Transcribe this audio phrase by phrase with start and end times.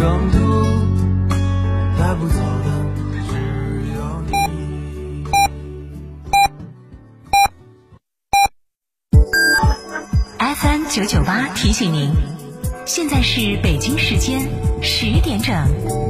[0.00, 0.38] 成都，
[1.98, 2.66] 带不走的
[3.28, 3.36] 只
[3.94, 4.32] 有你。
[10.38, 12.14] FM 九九八提醒您，
[12.86, 14.48] 现在是北京时间
[14.80, 16.09] 十点整。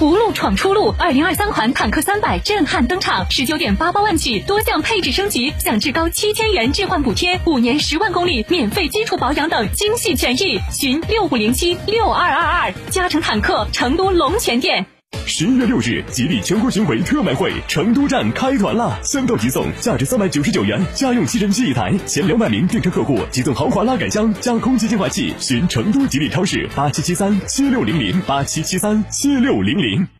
[0.00, 10.60] 无路闯出路，二零二三款坦克三百震撼登场，十九点八八万起，多项配置升级，享至高七千元置换补贴，五年十万公里免费基础保养等精细权益。
[10.70, 14.91] 寻六五零七六二二二，加成坦克成都龙泉店。
[15.34, 18.98] 十一月六日，吉利全国巡回特卖会成都站开团啦！
[19.02, 25.32] 先到即送价值三百九十九元家用吸尘器一台，前两百名订车客户即送豪华拉杆箱加空气净化器。
[25.38, 30.06] 寻成都吉利超市八七七三七六零零八七七三七六零零。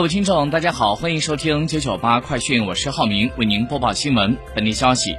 [0.00, 4.34] 各位听众，大家好，欢迎收听九九八快讯，我是浩明，为您播报新闻。
[4.54, 5.14] 本地消息，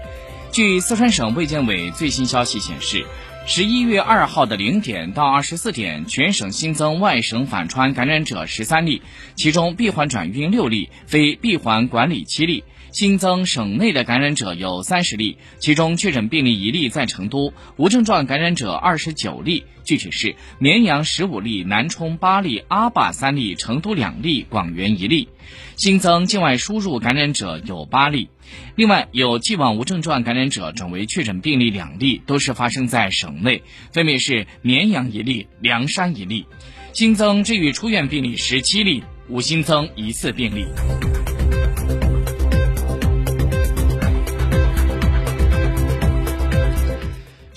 [0.51, 3.05] 据四川省卫健委最新消息显示，
[3.45, 9.03] 十一月二号的零点到二十四点，全省新增外省反川感染者十三例，
[9.35, 12.63] 其中闭环转运六例，非闭环管理七例。
[12.91, 25.29] 新增省内的感染者有三十例，其中确诊病例一例在成都，无症状感染者二十九例，具体是绵阳十五例、南充八例、阿坝三例、成都两例、广元一例。
[25.77, 28.29] 新增境外输入感染者有八例，
[28.75, 33.63] 另外有既往无症状感染者转为确诊病例两例，都是发生在省内，
[33.93, 36.45] 分别是绵阳一例、凉山一例。
[36.93, 40.65] 新增治愈出院病例十七例，无新增疑似病例。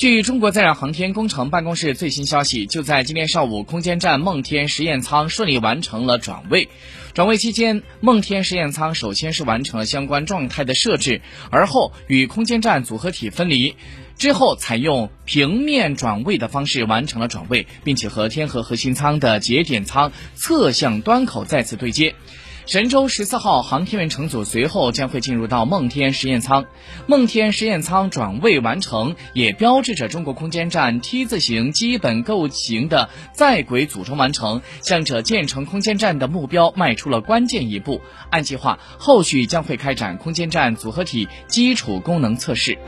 [0.04, 6.69] 据中国载人航天工程办公室最新消息，就在今天上午，空间站梦天实验舱顺利完成了转位。
[7.15, 13.76] 转位期间，梦天实验舱首先是完成了相关状态的设置，而后与空间站组合体分离，
[14.19, 22.14] 之后采用平面转位的方式完成了转位，并且和天河核心舱的节点舱侧向端口再次对接。
[22.66, 26.64] 神舟十四号航天员乘组随后将会进入到梦天实验舱，
[27.06, 38.00] 梦天实验舱转位完成，也标志着中国空间站 T 字形基本构型的在轨组装完成，向着建成空间站的目标迈出了关键一步。
[38.30, 42.78] 按计划，后续将会开展空间站组合体基础功能测试。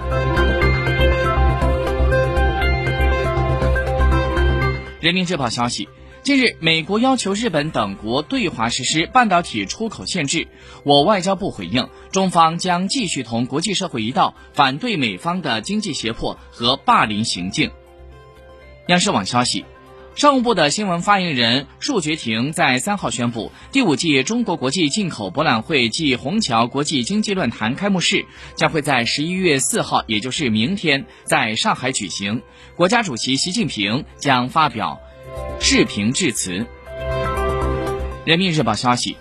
[5.00, 5.86] 人民日报消息。
[6.26, 10.48] 近日，美国要求日本等国对华实施半导体出口限制。
[10.82, 17.70] 我外交部回应，中方将继续同国际社会一道，反对美方的经济胁迫和霸凌行径。
[18.88, 19.64] 央视网消息，
[20.16, 28.26] 商务部的新闻发言人束觉婷在三号宣布，第五届中国国际进口博览会暨虹桥国际经济论坛开幕式
[28.56, 32.42] 将会在十一月四号，也就是明天，在上海举行。
[32.74, 35.00] 国家主席习近平将发表
[35.60, 36.66] 视频致辞。
[38.24, 39.16] 人民日报消息，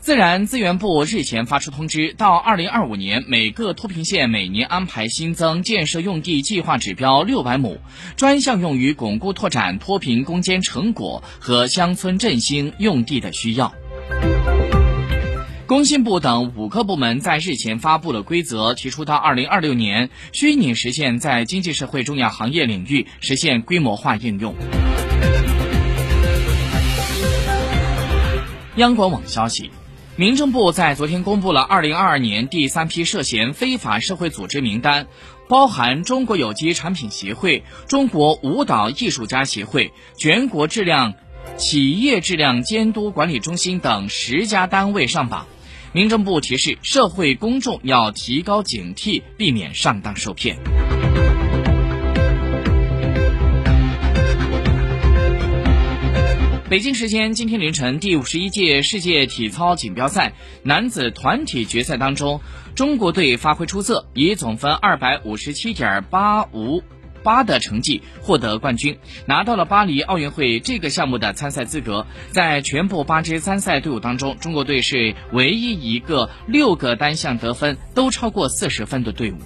[0.00, 7.78] 自然资源部日前发出通知，到二零二五年，每个脱贫县每年安排新增建设用地计划指标六百亩，
[8.16, 13.74] 专项用于巩固拓展脱贫攻坚成果和乡村振兴用地的需要。
[15.66, 24.54] 工信部等五个部门在日前发布了规则，提出到二零二六年，虚拟实现在经济社会重要行业领域实现规模化应用。
[28.76, 29.70] 央广网消息，
[30.16, 35.06] 民政部在昨天公布了2022年第三批涉嫌非法社会组织名单，
[35.48, 41.14] 包含中国有机产品协会、中国舞蹈艺术家协会、全国质量
[41.56, 45.46] 企业质量监督管理中心等十家单位上榜。
[45.92, 50.58] 民政部提示社会公众要提高警惕，避免上当受骗。
[56.68, 60.32] 北京时间今天凌晨，第五十一届世界体操锦标赛
[60.64, 62.40] 男子团体决赛当中，
[62.74, 66.82] 中国队发挥出色，以总分二百五十七点八五
[67.22, 72.04] 八的成绩获得冠军，拿到了巴黎奥运会这个项目的参赛资格。
[72.32, 79.36] 在全部八支参赛队伍当中，中国队是唯一一个六个单项得分都超过四十分的队伍。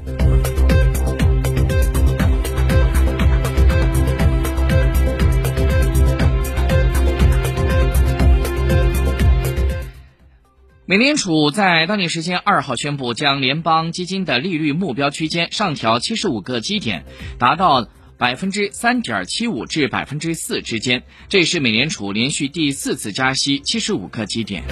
[10.91, 17.05] 美联储在当地时间二号宣布，将联邦基金的利率目标区间上调七十五个基点，
[17.39, 17.87] 达到
[18.19, 21.05] 百分之三点七五至百分之四之间。
[21.29, 24.65] 这是美联储连续第四次加息七十五个基点。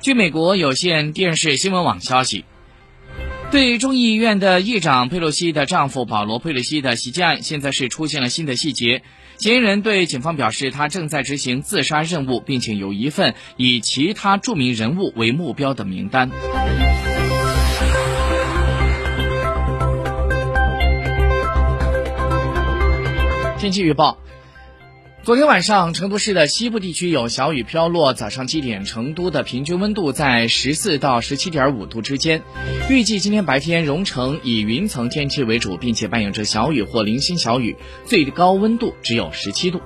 [0.00, 2.44] 据美国有线电视新闻网消息，
[3.52, 9.02] 对众议院的议长佩洛西的丈夫保罗·佩洛西的袭击案，现在是出现了新的细节。
[9.38, 16.30] 嫌疑人对警方表示，他正在执行自杀任务，并且有一份以其他著名人物为目标的名单。
[23.58, 24.18] 天气预报。
[25.26, 28.14] 昨天晚上，成都市的西部地区有小雨飘落。
[28.14, 32.44] 早上七点，成都的平均温度在十四到十七点五度之间。
[32.88, 37.74] 预计今天白天，蓉城以云层天气为主，并且伴有着小雨或零星小雨，
[38.04, 39.80] 最高温度只有十七度。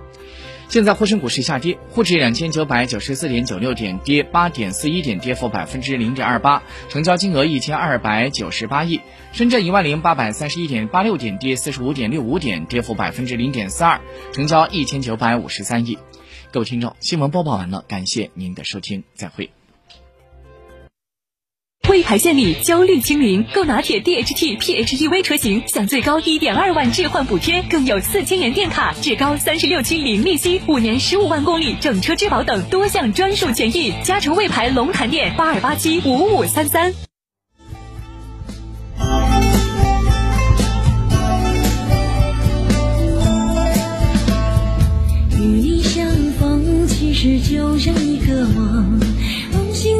[0.70, 9.00] 现在沪深股市下跌，沪指两千九百九十四点九六点，跌八点四一点，跌幅百分之零点二八，成交金额一千二百九十八亿。
[9.32, 14.00] 深圳一万零八百三十一点八六点，跌四十五点六五点，跌幅百分之零点四二，
[14.32, 15.98] 成交一千九百五十三亿。
[16.52, 19.50] 各位听众，新闻播报完了，感谢您的收听，再会。
[21.90, 33.92] 魏牌献礼，焦虑清零，购拿铁 DHT、PHEV 车型享最高一点二万置换补贴，更有四千元电卡，至高三十六期零利息，五年十五万公里整车质保等多项专属权益。
[34.04, 36.94] 嘉诚魏牌龙潭店八二八七五五三三。
[45.36, 46.06] 与你相
[46.38, 49.00] 逢，其实就像一个梦，
[49.52, 49.98] 梦醒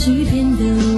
[0.00, 0.89] 许变得。